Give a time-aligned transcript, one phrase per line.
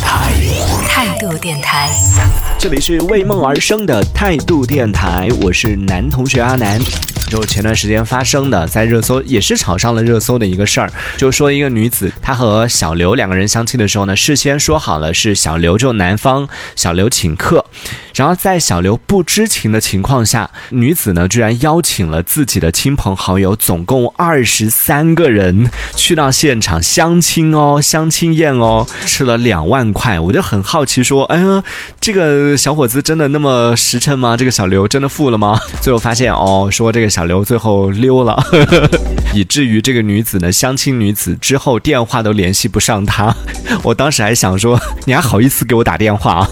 [0.00, 1.88] 态度电台。
[2.58, 6.80] 这里是为梦而生的态度电台，我是男同学阿南。
[7.28, 17.64] 就前段时间发生的，在热搜也是炒上了热搜的一个事儿，就说一个女子，她和小刘两个人相亲的时候呢，事先说好了是小刘就男方小刘请客，
[18.16, 31.62] 然后在小刘不知情的情况下，女子呢居然邀请了自己的亲朋好友，总共二十三个人去到现场相亲哦，相亲宴哦，吃了两万快，我就很好奇说，哎呀，
[32.00, 34.36] 这个小伙子真的那么实诚吗？
[34.36, 35.58] 这个小刘真的付了吗？
[35.80, 38.42] 最后发现哦，说这个小刘最后溜了，
[39.34, 43.34] 以至于这个女子呢，相亲女子之后电话都联系不上他。
[43.82, 46.48] 我当时还想说，你还好意思给我打电话啊？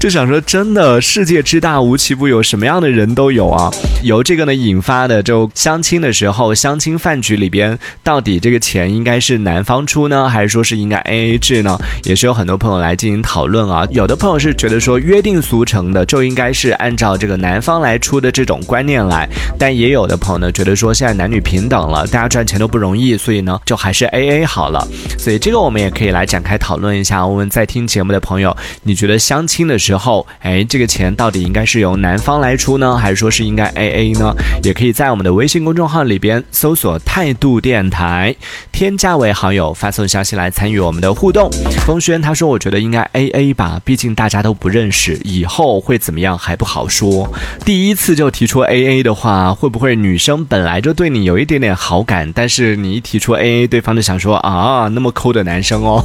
[0.00, 3.70] 就想说，真的，世界之大无奇不有，什么样的人都有啊。
[4.02, 11.78] 由这个呢引发的，就相亲的时候，相亲饭局里边，到底这个钱应该是男方出呢，还是说是应该 A A 制呢？
[12.04, 13.86] 也是有很多朋友来进行讨论啊。
[13.90, 24.86] 有的朋友是觉得说，约定俗成的就应该是按照这个男方来出的这种观念来，但也有的朋友呢觉得说，现在男女平等了，大家赚钱都不容易，所以呢就还是 A A 好了。
[25.18, 27.24] 所以这个我们也可以来展开讨论一下。
[27.24, 34.34] 我们在听节目的朋友，你觉得相亲的时候，哎，这个钱到底应该是由男方来出呢，还是说是应该 A A 呢？
[34.64, 38.34] 也可以在我们的微信公众号里边搜索“态度电台”，
[38.72, 41.50] 添加为好友，发送消息来参与我们的互动。
[41.86, 47.32] 风轩他说：“我觉得应该 A A 吧，毕竟大家都不认识，以后会怎么样还不好说。
[47.64, 56.02] 第一次就提出 A A 的话，会不会女生本来就对你有一点点好感，但是你一提出 A A，对方就想说啊，那么抠的男生哦。”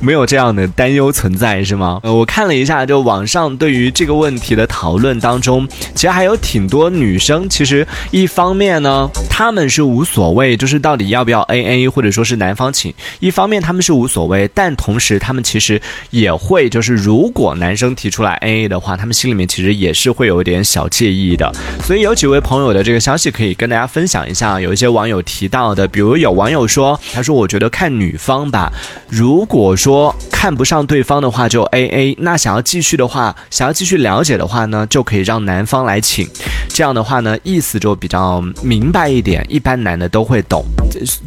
[0.00, 1.98] 没有这样的担忧存在是吗？
[2.02, 15.80] 呃，我看了一下，就网上对于这个问题的讨论当中，其实还有挺多女生，其实一方面呢，她们是无所谓，就是到底要不要 A A，或者说是男方请；一方面她们是无所谓，但同时她们其实
[16.10, 21.50] 也会，就是如果男生提出来 A A 的话，他们心里面其实也是会有点小介意的。
[21.82, 24.60] 所以有几位朋友的这个消息可以跟大家分享一下。
[24.60, 28.70] 有一些网友提到的，比如有网友说，他说我觉得看女方吧，
[29.08, 29.85] 如果说。
[29.86, 36.28] 说看不上对方的话就 A A，那想要继续的话，想要继续了解的话呢，就可以让男方来请。
[36.68, 40.64] 这样的话呢，意思就比较明白一点，一般男的都会懂。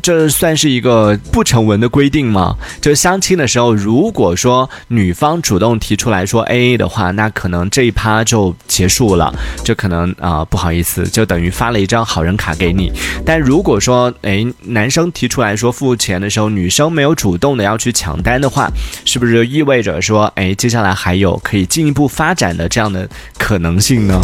[0.01, 2.55] 这算是一个不成文的规定吗？
[2.81, 12.91] 就相亲的时候，如果说女方主动提出来说 A A 的话，那可能这一趴就结束了，就可能啊不好意思，就等于发了一张好人卡给你。
[13.25, 18.69] 但如果说哎男生提出来说付钱的时候，女生没有主动的要去抢单的话，
[19.05, 24.19] 是不是就意味着说，哎，接下来还有可以进一步发展的这样的可能性呢？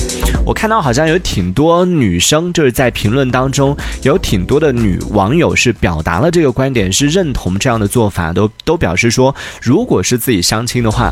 [0.45, 11.11] 我看到好像有挺多女生就是在评论当中，有挺多的女网友是表达了这个观点，是认同这样的做法，都都表示说，如果是自己相亲的话。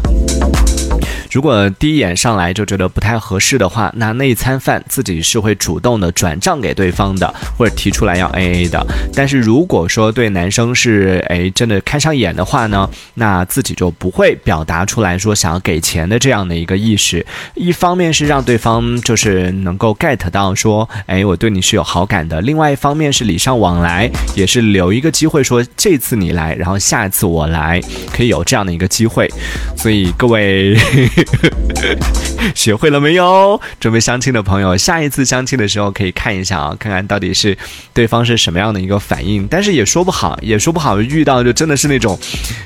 [1.34, 8.86] 如果第一眼上来就觉得不太合适的话，那那一餐饭自己是会主动的转账给对方的，或者提出来要 A A 的。
[9.16, 17.26] 但是如果说对男生是哎真的看上眼的话呢，那自己就不会表达出来说想要给钱的这样的一个意识。
[17.56, 27.82] 一方面是让对方就是能够 get 到说哎我对你是有好感的，另外一方面是礼尚往来，也是留一个机会说这次你来，然后下一次我来，
[28.16, 29.28] 可以有这样的一个机会。
[29.76, 30.78] 所以各位。
[32.56, 33.60] 学会了没有？
[33.80, 37.58] 准备相亲的朋友，下一次相亲的时候可以看一下啊，看看到底是
[37.94, 39.48] 对方是什么样的一个反应。
[39.48, 42.20] 但是也说不好，也说不好遇到就真的是那种，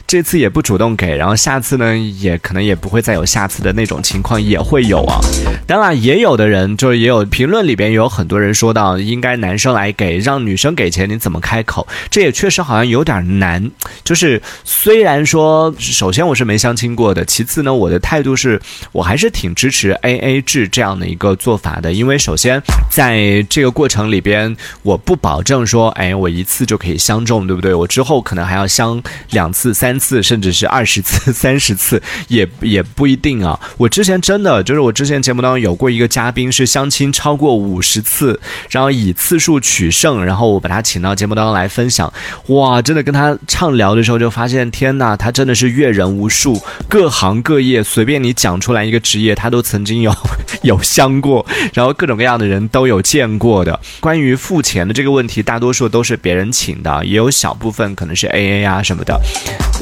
[0.06, 5.20] 这次也不主动给，然后下次呢也可能也不会再有下次的那种情况也会有啊。
[5.66, 11.88] 当然也有的人就是也有评论里边也有很多人说到，应该男生来给，让女生给钱，你怎么开口？
[12.10, 13.72] 这也确实好像有点难。
[14.04, 18.47] 就是虽然说，首先我是没相亲过的，其次呢，我的态度是。
[18.48, 27.74] 是我还是挺支持 A A 制这样的一个做法的，因为首先在这个过程里边，我不保证说，哎，我一次就可以相中，对不对？
[27.74, 29.02] 我之后可能还要相
[29.32, 33.60] 两次、三次，甚至是二十次、三十次，也也不一定啊。
[33.78, 38.40] 我之前真的就是我之前节目当中有过一个嘉宾是相亲超过五十次，
[38.70, 42.12] 然后以次数取胜，然后我把他请到节目当中来分享，
[42.48, 48.37] 哇，真的跟他畅聊的时候就发现，天呐，他真的是阅人无数，各行各业随便你。
[48.38, 50.16] 讲出来一个职业，他都曾经有
[50.64, 53.78] 有相过，然后各种各样的人都有见过的。
[54.00, 59.20] 关于付钱的这个问题，大多数都是别人请的，也有小部分可能是 A A 啊什么的。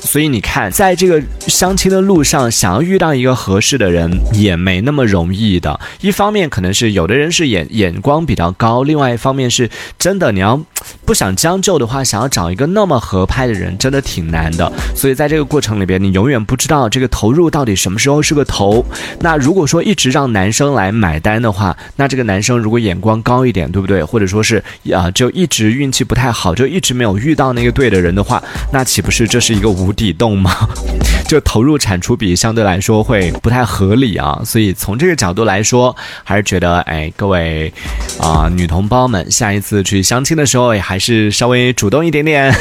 [0.06, 5.78] 所以你看，在这个相亲的路上，想要遇到一个合适的人也没那么容易的。
[6.00, 10.62] 一方面可能是有的人是眼眼光比较高，另外一方面是真的你要
[11.04, 14.72] 不想将就的话，想要找一个那么合拍的人，真的挺难的。
[14.96, 18.86] 所以在这个过程里边，你永远不知道这个投入到底什么时候是个头。
[19.22, 24.04] 那如果说一直让男生来买单的话，那这个男生如果眼光高一点，对不对？
[24.04, 24.64] 或者说是
[24.94, 28.42] 啊，就一直运气不太好，就一直没有遇到那个对的人的话，
[28.72, 30.52] 那岂不是这是一个无底洞吗？
[31.28, 34.40] 就投入产出比相对来说会不太合理啊。
[34.46, 37.74] 所以从这个角度来说，还是觉得哎，各位
[38.20, 42.54] 啊女同胞们，下一次去相亲的时候，也还是稍微主动一点点，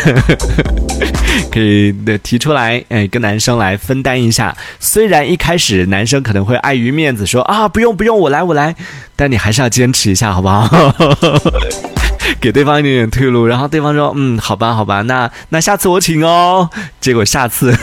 [1.52, 4.56] 可以的提出来，哎，跟男生来分担一下。
[4.80, 8.74] 虽然一开始男生可能会碍于面子说啊，不用不用，我来我来，
[9.14, 10.68] 但你还是要坚持一下，好不好？
[12.40, 16.68] 给对方一点点退路，然后对方说，嗯，好吧好吧，那那下次我请哦。
[17.00, 17.76] 结果下次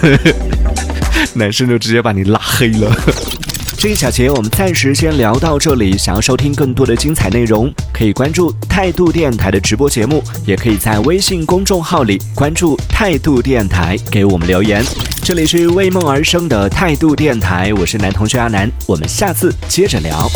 [1.36, 2.92] 男生就直接把你拉黑了。
[3.78, 5.98] 这一小节我们暂时先聊到这里。
[5.98, 14.86] 想要收听更多的精彩内容，可以关注态度电台的直播节目，也可以在微信公众号里关注态度电台，给我们留言。
[15.24, 20.30] 这里是为梦而生的态度电台，我是男同学阿南，我们下次接着聊。